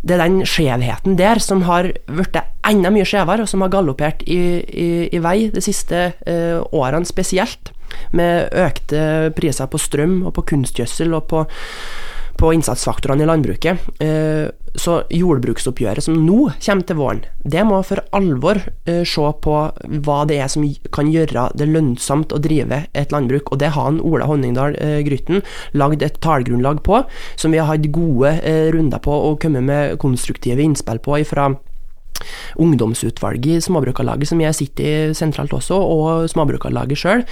det 0.02 0.16
er 0.16 0.24
den 0.24 0.42
skjevheten 0.48 1.18
der 1.20 1.42
som 1.44 1.64
har 1.68 1.90
blitt 2.08 2.38
enda 2.68 2.92
mye 2.94 3.08
skjevere, 3.08 3.46
og 3.46 3.52
som 3.52 3.64
har 3.64 3.74
galoppert 3.74 4.24
i, 4.28 4.42
i, 4.62 4.90
i, 5.12 5.22
vei 5.24 5.50
de 5.54 5.64
siste 5.64 6.12
eh, 6.28 6.60
årene 6.76 7.08
spesielt, 7.08 7.74
med 8.12 8.52
økte 8.52 9.32
priser 9.38 9.70
på 9.72 9.80
strøm 9.80 10.20
og 10.28 10.36
på 10.36 10.44
kunstgjødsel 10.52 11.16
og 11.16 11.30
på 11.32 11.46
på 12.38 12.54
innsatsfaktorene 12.54 13.24
i 13.24 13.28
landbruket. 13.30 13.90
Eh, 14.04 14.48
så 14.78 15.00
jordbruksoppgjøret 15.10 16.06
som 16.06 16.20
nå 16.22 16.52
kommer 16.62 16.86
til 16.86 17.00
våren, 17.00 17.22
det 17.42 17.64
må 17.66 17.80
for 17.88 18.04
alvor 18.16 18.60
eh, 18.86 19.02
se 19.08 19.30
på 19.44 19.56
hva 20.06 20.18
det 20.30 20.38
er 20.44 20.52
som 20.54 20.66
kan 20.94 21.10
gjøre 21.10 21.48
det 21.58 21.70
lønnsomt 21.72 22.36
å 22.36 22.42
drive 22.44 22.84
et 22.94 23.16
landbruk. 23.16 23.52
Og 23.52 23.62
det 23.64 23.72
har 23.74 23.90
han 23.90 24.02
Ola 24.06 24.30
Honningdal 24.30 24.78
eh, 24.82 25.00
Grytten 25.08 25.42
lagd 25.78 26.06
et 26.06 26.22
tallgrunnlag 26.24 26.84
på, 26.86 27.02
som 27.36 27.56
vi 27.56 27.62
har 27.62 27.72
hatt 27.72 27.90
gode 27.94 28.38
runder 28.74 29.02
på 29.02 29.14
og 29.32 29.42
kommet 29.42 29.66
med 29.66 29.98
konstruktive 30.02 30.62
innspill 30.64 31.02
på 31.04 31.22
ifra 31.24 31.50
ungdomsutvalget 32.62 33.58
i 33.58 33.64
Småbrukarlaget, 33.64 34.30
som 34.30 34.42
jeg 34.42 34.56
sitter 34.58 34.88
i 34.88 35.16
sentralt 35.18 35.54
også, 35.54 35.78
og 35.78 36.30
Småbrukarlaget 36.32 37.00
sjøl. 37.00 37.24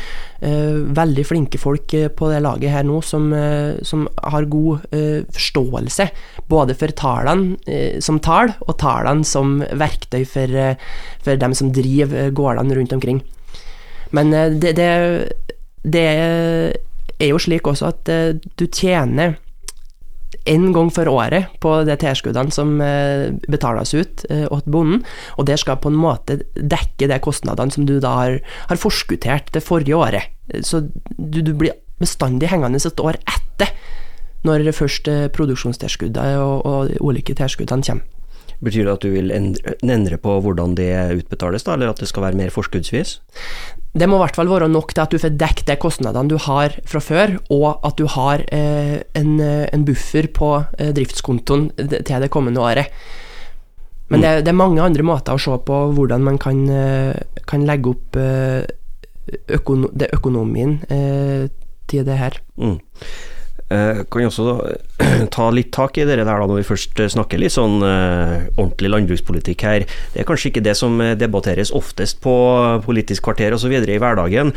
Eh, 0.45 0.81
veldig 0.95 1.25
flinke 1.27 1.59
folk 1.61 1.93
eh, 1.97 2.09
på 2.09 2.29
det 2.31 2.41
laget 2.45 2.73
her 2.73 2.85
nå, 2.87 3.01
som, 3.05 3.31
eh, 3.33 3.77
som 3.85 4.05
har 4.23 4.49
god 4.51 4.85
forståelse 5.35 6.07
både 6.51 6.75
for 6.77 6.93
tallene 6.97 8.01
som 8.03 8.19
tall, 8.23 8.51
og 8.67 8.77
tallene 8.81 9.25
som 9.27 9.57
verktøy 9.61 10.25
for, 10.29 10.51
for 11.23 11.39
dem 11.41 11.55
som 11.57 11.71
driver 11.73 12.31
gårdene 12.35 12.77
rundt 12.77 12.93
omkring. 12.95 13.21
Men 14.15 14.31
det, 14.61 14.75
det, 14.77 14.89
det 15.83 16.05
er 16.05 17.31
jo 17.31 17.41
slik 17.41 17.67
også 17.67 17.89
at 17.91 18.11
du 18.59 18.65
tjener 18.67 19.37
én 20.45 20.69
gang 20.75 20.91
for 20.93 21.09
året 21.09 21.51
på 21.63 21.73
de 21.87 21.95
tilskuddene 21.99 22.53
som 22.53 22.75
eh, 22.83 23.31
betales 23.49 23.93
ut 23.95 24.25
eh, 24.29 24.45
til 24.45 24.71
bonden, 24.71 25.03
og 25.37 25.47
det 25.49 25.59
skal 25.61 25.79
på 25.81 25.91
en 25.91 25.99
måte 25.99 26.39
dekke 26.55 27.09
de 27.11 27.19
kostnadene 27.23 27.73
som 27.73 27.87
du 27.89 27.97
da 28.03 28.13
har, 28.19 28.39
har 28.69 28.81
forskuttert 28.81 29.51
det 29.55 29.63
forrige 29.65 29.97
året. 29.97 30.31
Så 30.61 30.85
du, 31.17 31.41
du 31.41 31.53
blir 31.57 31.75
bestandig 32.01 32.51
hengende 32.51 32.81
et 32.81 33.01
år 33.01 33.17
etter, 33.23 33.71
når 34.45 34.67
først 34.77 35.07
produksjonstilskuddene 35.33 36.37
og, 36.37 36.65
og 36.65 36.91
ulike 37.01 37.33
tilskuddene 37.37 37.85
kommer. 37.87 38.11
Betyr 38.63 38.85
det 38.87 38.93
at 38.93 39.03
du 39.03 39.11
vil 39.13 39.33
endre, 39.35 39.75
endre, 39.83 40.19
på 40.21 40.37
hvordan 40.43 40.75
det 40.77 40.91
utbetales, 41.17 41.65
da, 41.65 41.75
eller 41.75 41.91
at 41.91 41.99
det 42.01 42.07
skal 42.11 42.27
være 42.27 42.39
mer 42.39 42.53
forskuddsvis? 42.53 43.17
Det 43.95 44.07
må 44.11 44.17
i 44.17 44.23
hvert 44.25 44.37
fall 44.37 44.51
være 44.51 44.69
nok 44.71 44.93
til 44.93 45.03
at 45.03 45.11
du 45.11 45.19
får 45.19 45.35
dekket 45.39 45.69
de 45.71 45.75
kostnadene 45.79 46.31
du 46.31 46.37
har 46.45 46.75
fra 46.87 47.01
før, 47.03 47.37
og 47.53 47.85
at 47.87 47.99
du 47.99 48.07
har 48.11 48.43
eh, 48.55 48.97
en, 49.15 49.37
en, 49.41 49.85
buffer 49.87 50.27
på 50.35 50.49
eh, 50.79 50.91
driftskontoen 50.95 51.69
til 51.79 52.25
det 52.25 52.31
kommende 52.33 52.63
året. 52.63 52.91
Men 54.07 54.19
mm. 54.19 54.23
det, 54.23 54.33
det, 54.45 54.51
er 54.51 54.59
mange 54.59 54.83
andre 54.83 55.05
måter 55.05 55.35
å 55.35 55.41
se 55.41 55.55
på 55.65 55.77
hvordan 55.97 56.25
man 56.25 56.39
kan, 56.41 56.65
eh, 56.69 57.15
kan 57.49 57.63
legge 57.65 57.95
opp 57.95 58.19
eh, 58.21 58.67
økono, 59.55 59.89
det 59.93 60.11
økonomien 60.13 60.77
eh, 60.91 61.47
til 61.89 62.05
det 62.05 62.19
her. 62.19 62.37
Mm. 62.61 62.77
Eh, 63.65 64.03
kan 64.11 64.21
vi 64.21 64.27
også 64.27 64.59
ta 65.35 65.47
litt 65.49 65.71
tak 65.73 65.97
i 65.97 66.03
det 66.05 66.19
der 66.19 66.27
da, 66.27 66.35
når 66.45 66.59
vi 66.59 66.67
først 66.67 66.99
snakker 67.15 67.39
litt 67.41 67.55
sånn 67.55 67.79
uh, 67.81 68.45
ordentlig 68.59 68.91
landbrukspolitikk 68.93 69.65
her. 69.65 69.85
Det 70.13 70.21
er 70.21 70.27
kanskje 70.29 70.51
ikke 70.51 70.63
det 70.67 70.75
som 70.77 71.01
debatteres 71.17 71.73
oftest 71.73 72.21
på 72.21 72.35
Politisk 72.85 73.25
kvarter 73.25 73.55
osv. 73.55 73.73
i 73.73 73.99
hverdagen. 74.01 74.51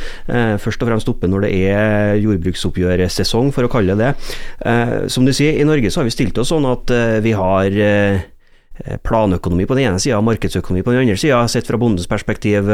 Først 0.60 0.82
og 0.82 0.90
fremst 0.90 1.08
oppe 1.08 1.30
når 1.30 1.46
det 1.46 1.52
er 1.70 2.18
jordbruksoppgjørsesong, 2.20 3.52
for 3.56 3.64
å 3.64 3.70
kalle 3.72 3.96
det 3.96 4.10
det. 4.10 5.08
Som 5.12 5.26
du 5.26 5.32
sier, 5.36 5.56
i 5.56 5.66
Norge 5.66 5.90
så 5.90 6.02
har 6.02 6.08
vi 6.08 6.14
stilt 6.14 6.38
oss 6.40 6.52
sånn 6.52 6.66
at 6.68 6.92
vi 7.24 7.32
har 7.36 7.78
planøkonomi 9.06 9.66
på 9.66 9.78
den 9.78 9.88
ene 9.88 10.02
sida 10.02 10.20
markedsøkonomi 10.24 10.84
på 10.84 10.94
den 10.94 11.06
andre 11.06 11.16
sida, 11.18 11.40
sett 11.50 11.68
fra 11.70 11.80
bondens 11.80 12.10
perspektiv. 12.10 12.68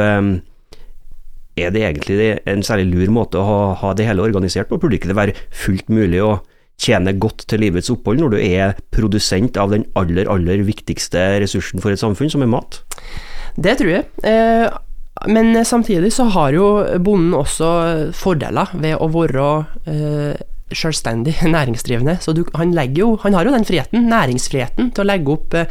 Er 1.60 1.70
det 1.74 1.84
egentlig 1.86 2.32
en 2.50 2.64
særlig 2.66 2.88
lur 2.90 3.12
måte 3.14 3.38
å 3.38 3.46
ha, 3.46 3.60
ha 3.82 3.92
det 3.94 4.08
hele 4.08 4.24
organisert 4.24 4.70
på? 4.70 4.80
Burde 4.82 4.98
ikke 4.98 5.12
det 5.12 5.18
være 5.18 5.36
fullt 5.54 5.92
mulig 5.92 6.22
å 6.24 6.38
tjene 6.80 7.14
godt 7.22 7.44
til 7.50 7.62
livets 7.62 7.92
opphold 7.92 8.18
når 8.18 8.32
du 8.34 8.38
er 8.40 8.74
produsent 8.94 9.58
av 9.60 9.70
den 9.70 9.84
aller, 9.98 10.26
aller 10.30 10.64
viktigste 10.66 11.22
ressursen 11.44 11.82
for 11.82 11.94
et 11.94 12.02
samfunn, 12.02 12.32
som 12.32 12.42
er 12.42 12.50
mat? 12.50 12.80
Det 13.54 13.76
tror 13.78 13.92
jeg. 13.92 14.08
Eh, 14.26 14.66
men 15.30 15.54
samtidig 15.64 16.10
så 16.12 16.26
har 16.34 16.56
jo 16.56 16.66
bonden 16.98 17.36
også 17.38 17.70
fordeler 18.18 18.74
ved 18.74 18.98
å 18.98 19.08
være 19.14 19.46
eh, 19.86 20.42
selvstendig 20.74 21.36
næringsdrivende. 21.54 22.18
Så 22.20 22.34
du, 22.34 22.44
han, 22.58 22.74
jo, 22.96 23.14
han, 23.22 23.38
har 23.38 23.46
jo 23.46 23.54
den 23.54 23.68
friheten, 23.68 24.08
næringsfriheten, 24.10 24.90
til 24.94 25.04
å 25.04 25.08
legge 25.08 25.38
opp 25.38 25.54
eh, 25.58 25.70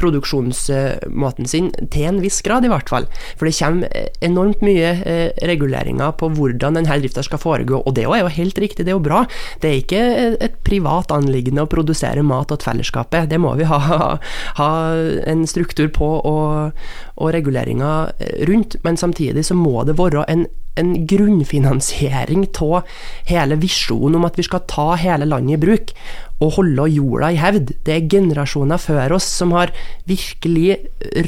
produksjonsmåten 0.00 1.48
sin, 1.48 1.70
til 1.92 2.08
en 2.08 2.20
viss 2.22 2.40
grad 2.44 2.66
i 2.66 2.70
hvert 2.72 2.90
fall. 2.92 3.08
For 3.38 3.48
det 3.48 3.56
kommer 3.58 3.90
eh, 3.90 4.08
enormt 4.24 4.62
mye 4.64 4.94
eh, 5.08 5.44
reguleringer 5.48 6.14
på 6.20 6.30
hvordan 6.36 6.78
denne 6.78 7.00
drifta 7.02 7.24
skal 7.26 7.42
foregå, 7.42 7.82
og 7.82 7.96
det 7.96 8.06
er 8.06 8.24
jo 8.24 8.32
helt 8.36 8.58
riktig, 8.62 8.86
det 8.86 8.94
er 8.94 8.98
jo 8.98 9.04
bra. 9.04 9.24
Det 9.62 9.70
er 9.70 9.80
ikke 9.82 10.02
et 10.48 10.58
privat 10.66 11.12
anliggende 11.14 11.66
å 11.66 11.70
produsere 11.70 12.24
mat 12.26 12.50
til 12.52 12.62
fellesskapet, 12.62 13.30
det 13.30 13.40
må 13.42 13.54
vi 13.58 13.68
ha, 13.68 14.16
ha 14.58 14.70
en 15.28 15.46
struktur 15.48 15.88
på 15.94 16.08
og, 16.28 16.82
og 17.16 17.32
reguleringer 17.34 18.12
rundt, 18.48 18.78
men 18.84 18.98
samtidig 19.00 19.46
så 19.46 19.56
må 19.58 19.84
det 19.88 19.98
være 19.98 20.26
en 20.30 20.46
en 20.80 20.92
grunnfinansiering 21.06 22.46
av 22.64 22.88
hele 23.28 23.58
visjonen 23.60 24.20
om 24.20 24.28
at 24.28 24.38
vi 24.40 24.46
skal 24.46 24.64
ta 24.70 24.92
hele 25.00 25.28
landet 25.28 25.58
i 25.58 25.62
bruk 25.66 25.92
og 26.42 26.56
holde 26.56 26.88
jorda 26.90 27.30
i 27.32 27.40
hevd. 27.40 27.74
Det 27.84 27.94
er 27.94 28.08
generasjoner 28.10 28.80
før 28.80 29.18
oss 29.18 29.28
som 29.28 29.52
har 29.56 29.72
virkelig 30.08 30.78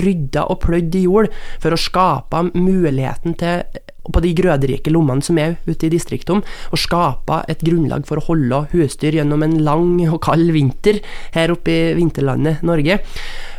rydda 0.01 0.47
og 0.51 0.63
pløyd 0.65 0.97
i 0.97 1.05
jord 1.07 1.31
for 1.63 1.75
å 1.75 1.81
skape 1.81 2.47
muligheten 2.55 3.37
til 3.39 3.83
på 4.05 4.21
de 4.21 4.35
grøderike 4.37 4.93
lommene 4.93 5.25
som 5.25 5.39
er 5.41 5.55
ute 5.65 5.87
i 5.87 5.93
distriktene, 5.93 6.45
og 6.45 6.81
skape 6.81 7.41
et 7.49 7.63
grunnlag 7.65 8.05
for 8.09 8.21
å 8.21 8.27
holde 8.27 8.59
husdyr 8.75 9.17
gjennom 9.17 9.45
en 9.47 9.57
lang 9.65 9.97
og 10.11 10.21
kald 10.27 10.53
vinter 10.53 11.01
her 11.37 11.55
oppe 11.55 11.73
i 11.73 11.95
vinterlandet 11.97 12.65
Norge. 12.67 13.01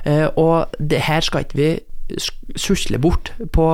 Eh, 0.06 0.28
og 0.38 0.76
det 0.78 1.02
her 1.08 1.26
skal 1.26 1.48
ikke 1.48 1.62
vi 1.62 1.72
susle 2.56 3.00
bort 3.02 3.32
på, 3.54 3.66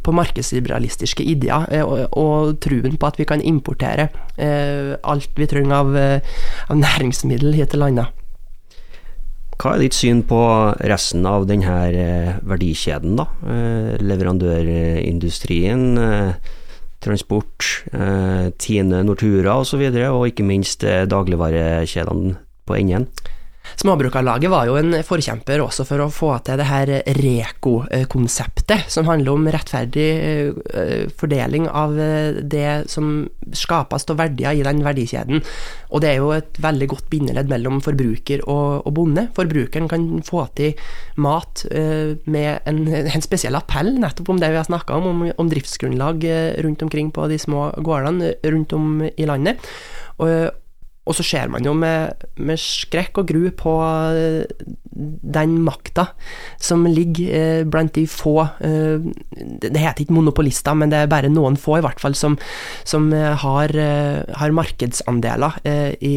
på 0.00 0.14
markedsliberalistiske 0.16 1.24
ideer 1.28 1.66
eh, 1.68 1.84
og, 1.84 2.06
og 2.16 2.60
truen 2.64 2.96
på 2.96 3.10
at 3.10 3.18
vi 3.20 3.26
kan 3.28 3.42
importere 3.44 4.08
eh, 4.40 4.96
alt 5.04 5.36
vi 5.36 5.48
trenger 5.50 5.76
av, 5.82 5.96
eh, 5.96 6.20
av 6.72 6.80
næringsmiddel 6.80 7.54
hit 7.58 7.70
til 7.74 7.84
landet. 7.84 8.16
Hva 9.60 9.74
er 9.74 9.82
ditt 9.84 9.96
syn 9.98 10.22
på 10.24 10.40
resten 10.88 11.26
av 11.28 11.44
denne 11.50 11.74
eh, 11.92 12.38
verdikjeden, 12.48 13.18
da? 13.20 13.26
Leverandørindustrien, 14.00 15.84
transport, 17.04 17.84
Tine 18.60 19.02
Nortura 19.04 19.58
osv., 19.60 19.60
og, 19.60 19.66
så 19.68 19.82
videre, 19.82 20.08
og 20.16 20.30
ikke 20.32 20.48
minst 20.48 20.80
dagligvarekjedene 21.12 22.38
på 22.64 22.80
enden? 22.80 23.06
Småbrukarlaget 23.76 24.50
var 24.50 24.66
jo 24.68 24.76
en 24.80 24.96
forkjemper 25.06 25.62
også 25.62 25.86
for 25.88 26.02
å 26.02 26.10
få 26.12 26.32
til 26.44 26.58
det 26.60 26.66
her 26.68 26.90
Reko-konseptet, 27.16 28.88
som 28.92 29.08
handler 29.08 29.36
om 29.36 29.48
rettferdig 29.50 30.08
eh, 30.10 31.04
fordeling 31.20 31.68
av 31.68 31.96
eh, 32.00 32.40
det 32.42 32.90
som 32.92 33.28
skapes 33.56 34.08
av 34.10 34.20
verdier 34.20 34.58
i 34.58 34.64
den 34.66 34.82
verdikjeden. 34.84 35.44
Og 35.90 36.04
det 36.04 36.12
er 36.12 36.20
jo 36.20 36.32
et 36.34 36.60
veldig 36.62 36.90
godt 36.92 37.10
bindeledd 37.12 37.50
mellom 37.52 37.80
forbruker 37.84 38.44
og, 38.46 38.88
bonde. 38.94 39.28
Forbrukeren 39.36 39.88
kan 39.90 40.08
få 40.26 40.46
til 40.58 40.74
mat 41.20 41.64
eh, 41.70 42.16
med 42.26 42.66
en, 42.68 42.82
en, 43.14 43.24
spesiell 43.24 43.58
appell 43.58 43.94
nettopp 44.00 44.32
om 44.34 44.40
det 44.42 44.50
vi 44.52 44.60
har 44.60 44.68
snakka 44.68 44.98
om, 44.98 45.10
om, 45.12 45.26
om 45.38 45.50
driftsgrunnlag 45.50 46.24
rundt 46.64 46.82
omkring 46.82 47.12
på 47.14 47.28
de 47.30 47.38
små 47.40 47.70
gårdene 47.78 48.34
rundt 48.50 48.74
om 48.76 49.04
i 49.10 49.28
landet. 49.28 49.62
Og, 50.18 50.50
og 51.08 51.16
så 51.16 51.24
ser 51.24 51.48
man 51.50 51.64
jo 51.64 51.72
med, 51.76 52.26
med 52.44 52.60
skrekk 52.60 53.22
og 53.22 53.30
gru 53.30 53.46
på 53.56 53.72
eh, 54.14 54.66
den 54.92 55.56
makta 55.64 56.10
som 56.60 56.84
ligger 56.86 57.32
eh, 57.36 57.62
blant 57.64 57.94
de 57.96 58.04
få 58.10 58.36
eh, 58.60 59.00
Det 59.64 59.80
heter 59.80 60.04
ikke 60.04 60.16
monopolister, 60.18 60.76
men 60.76 60.92
det 60.92 61.00
er 61.00 61.10
bare 61.10 61.32
noen 61.32 61.56
få, 61.60 61.78
i 61.78 61.84
hvert 61.84 62.02
fall, 62.02 62.14
som, 62.18 62.36
som 62.84 63.08
har, 63.12 63.72
har, 63.72 64.52
markedsandeler 64.54 65.56
i, 66.04 66.16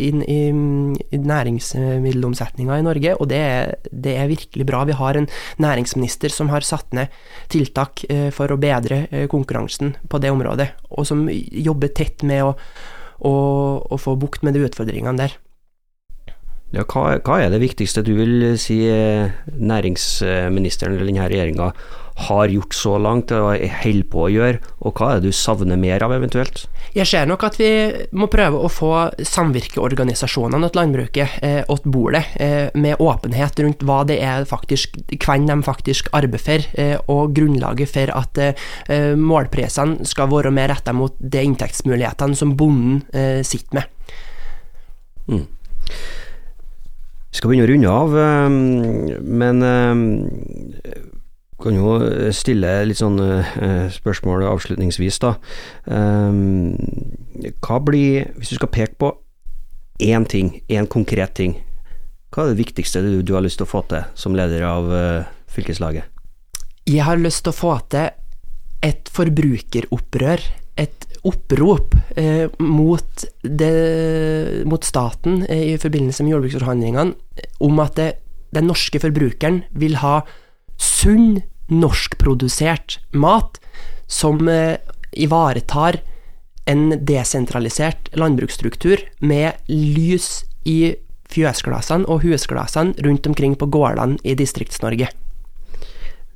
i, 0.00 0.08
i, 0.10 0.40
i 0.50 1.20
næringsmiddelomsetninga 1.20 2.78
i 2.80 2.86
Norge, 2.86 3.14
og 3.20 3.30
det 3.30 3.38
er, 3.42 3.74
det 3.92 4.16
er, 4.16 4.30
virkelig 4.32 4.66
bra. 4.68 4.82
Vi 4.88 4.96
har 4.98 5.20
en 5.20 5.28
næringsminister 5.62 6.32
som 6.32 6.50
har 6.50 6.66
satt 6.66 6.96
ned 6.96 7.14
tiltak 7.52 8.04
for 8.34 8.52
å 8.52 8.60
bedre 8.60 9.28
konkurransen 9.32 9.94
på 10.10 10.20
det 10.22 10.34
området, 10.34 10.70
og 10.90 11.08
som 11.08 11.26
jobber 11.30 11.94
tett 11.94 12.26
med 12.26 12.48
å 12.48 12.54
og, 13.20 13.86
og 13.92 14.00
få 14.02 14.16
bukt 14.20 14.44
med 14.46 14.56
de 14.56 14.64
utfordringene 14.66 15.18
der. 15.20 15.36
Ja, 16.74 16.82
hva, 16.82 17.16
hva, 17.22 17.38
er 17.40 17.52
det 17.52 17.62
viktigste 17.62 18.02
du 18.04 18.12
vil 18.18 18.56
si 18.58 18.80
eh, 18.90 19.30
næringsministeren 19.54 20.96
eller 20.96 21.06
denne 21.08 21.28
regjeringa 21.30 21.70
har 22.16 22.48
gjort 22.48 22.74
så 22.74 22.96
langt 22.98 23.32
og 23.36 23.60
holder 23.82 24.06
på 24.08 24.22
å 24.24 24.30
gjøre, 24.32 24.60
og 24.80 24.96
hva 24.96 25.10
er 25.12 25.20
det 25.20 25.30
du 25.30 25.36
savner 25.36 25.76
mer 25.80 26.02
av 26.04 26.14
eventuelt? 26.16 26.64
Jeg 26.96 27.08
ser 27.10 27.26
nok 27.28 27.42
at 27.44 27.58
vi 27.60 27.70
må 28.16 28.28
prøve 28.32 28.62
å 28.64 28.70
få 28.72 28.92
samvirkeorganisasjonene 29.20 30.70
til 30.70 30.80
landbruket 30.80 31.42
eh, 31.44 31.60
åt 31.72 31.84
bordet, 31.84 32.24
eh, 32.40 32.72
med 32.72 33.02
åpenhet 33.04 33.60
rundt 33.60 33.84
hva 33.84 34.00
det 34.08 34.16
er 34.24 34.48
faktisk, 34.48 34.96
hvem 35.12 35.44
de 35.50 35.58
faktisk 35.66 36.08
arbeider 36.16 36.44
for, 36.46 36.68
eh, 36.80 36.96
og 37.12 37.34
grunnlaget 37.36 37.92
for 37.92 38.12
at 38.16 38.40
eh, 38.40 39.12
målprisene 39.16 40.08
skal 40.08 40.30
være 40.32 40.54
mer 40.56 40.72
retta 40.72 40.96
mot 40.96 41.16
de 41.20 41.44
inntektsmulighetene 41.50 42.38
som 42.38 42.56
bonden 42.56 43.02
eh, 43.12 43.42
sitter 43.44 43.82
med. 43.82 44.16
Mm. 45.28 45.44
Vi 47.36 47.36
skal 47.36 47.52
begynne 47.52 47.66
å 47.66 47.70
runde 47.74 47.92
av, 47.92 48.16
eh, 48.24 49.20
men 49.44 49.68
eh, 49.68 51.12
kan 51.62 51.76
jo 51.76 51.92
stille 52.36 52.72
litt 52.88 53.00
sånn 53.00 53.20
eh, 53.22 53.86
spørsmål 53.94 54.44
avslutningsvis, 54.50 55.20
da. 55.22 55.36
Hva 55.86 57.78
blir, 57.84 58.28
hvis 58.36 58.52
du 58.52 58.58
skal 58.58 58.72
peke 58.72 58.98
på 59.00 59.12
én 60.04 60.26
ting, 60.28 60.58
én 60.68 60.88
konkret 60.90 61.32
ting, 61.38 61.56
hva 62.34 62.44
er 62.44 62.52
det 62.52 62.60
viktigste 62.60 63.00
du, 63.04 63.22
du, 63.24 63.32
har 63.32 63.44
lyst 63.44 63.62
til 63.62 63.64
å 63.68 63.70
få 63.70 63.80
til 63.88 64.04
som 64.18 64.36
leder 64.36 64.66
av 64.68 64.92
fylkeslaget? 65.52 66.04
Jeg 66.86 67.02
har 67.06 67.18
lyst 67.18 67.46
til 67.46 67.54
å 67.54 67.56
få 67.56 67.72
til 67.90 68.10
et 68.84 69.08
forbrukeropprør, 69.16 70.44
et 70.76 71.06
opprop 71.26 71.96
eh, 72.18 72.46
mot, 72.62 73.24
det, 73.42 73.72
mot, 74.68 74.84
staten 74.84 75.42
eh, 75.48 75.72
i 75.72 75.76
forbindelse 75.80 76.24
med 76.24 76.36
jordbruksforhandlingene 76.36 77.06
om 77.66 77.80
at 77.82 77.96
det, 77.98 78.10
den 78.54 78.68
norske 78.70 79.00
forbrukeren 79.02 79.62
vil 79.76 79.98
ha 80.02 80.20
sunn, 80.76 81.42
norskprodusert 81.66 83.00
mat 83.10 83.58
som 84.06 84.48
eh, 84.48 84.78
ivaretar 85.12 86.00
en 86.66 86.92
desentralisert 87.06 88.10
landbruksstruktur 88.14 89.02
med 89.18 89.58
lys 89.70 90.44
i 90.66 90.96
fjøsglassene 91.30 92.06
og 92.10 92.22
husglassene 92.26 92.94
rundt 93.06 93.26
omkring 93.26 93.56
på 93.58 93.68
gårdene 93.70 94.18
i 94.26 94.34
Distrikts-Norge. 94.38 95.10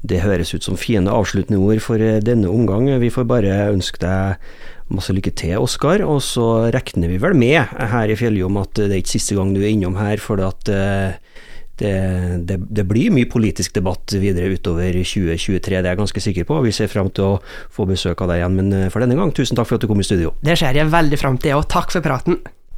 Det 0.01 0.23
høres 0.25 0.55
ut 0.55 0.65
som 0.65 0.79
fine 0.81 1.13
avsluttende 1.13 1.61
ord 1.61 1.83
for 1.85 2.01
eh, 2.01 2.23
denne 2.25 2.49
omgang. 2.49 2.89
Vi 3.03 3.13
får 3.13 3.29
bare 3.29 3.57
ønske 3.71 4.01
deg 4.03 4.41
masse 4.91 5.15
lykke 5.15 5.33
til, 5.37 5.59
Oskar. 5.61 6.03
Og 6.07 6.23
så 6.25 6.71
regner 6.73 7.13
vi 7.13 7.21
vel 7.23 7.37
med 7.39 7.75
her 7.93 8.11
i 8.11 8.17
Fjelljom 8.19 8.59
at 8.63 8.81
det 8.81 8.91
er 8.91 9.03
ikke 9.03 9.19
siste 9.19 9.37
gang 9.39 9.53
du 9.55 9.61
er 9.63 9.71
innom 9.71 9.99
her, 10.01 10.23
for 10.23 10.41
at 10.47 10.71
eh, 10.73 11.21
det, 11.81 12.45
det, 12.49 12.59
det, 12.69 12.85
blir 12.89 13.13
mye 13.15 13.29
politisk 13.31 13.75
debatt 13.79 14.13
videre 14.21 14.53
utover 14.53 15.01
2023, 15.01 15.79
det 15.79 15.81
er 15.81 15.93
jeg 15.95 16.01
ganske 16.03 16.25
sikker 16.27 16.49
på. 16.49 16.61
Vi 16.67 16.75
ser 16.77 16.93
fram 16.93 17.11
til 17.17 17.35
å 17.35 17.41
få 17.73 17.89
besøk 17.89 18.21
av 18.21 18.33
deg 18.33 18.43
igjen, 18.43 18.59
men 18.61 18.73
eh, 18.77 18.89
for 18.93 19.03
denne 19.03 19.17
gang, 19.19 19.33
tusen 19.37 19.59
takk 19.59 19.71
for 19.71 19.81
at 19.81 19.85
du 19.85 19.91
kom 19.91 20.03
i 20.03 20.07
studio. 20.07 20.35
Det 20.45 20.59
ser 20.61 20.77
jeg 20.77 20.93
veldig 20.93 21.21
fram 21.21 21.41
til, 21.41 21.57
og 21.59 21.69
takk 21.73 21.95
for 21.97 22.05
praten. 22.05 22.41